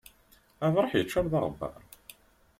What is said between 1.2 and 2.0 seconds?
d aɣebbar.